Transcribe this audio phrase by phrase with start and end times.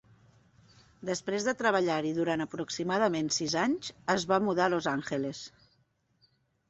[1.09, 5.43] Després de treballar-hi durant aproximadament sis anys, es va mudar a Los Angeles.